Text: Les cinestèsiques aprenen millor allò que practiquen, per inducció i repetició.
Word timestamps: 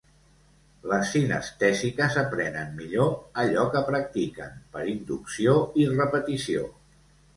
Les 0.91 1.09
cinestèsiques 1.15 2.17
aprenen 2.23 2.73
millor 2.79 3.13
allò 3.43 3.67
que 3.75 3.83
practiquen, 3.93 4.57
per 4.77 4.87
inducció 4.95 5.55
i 5.83 5.87
repetició. 5.97 6.65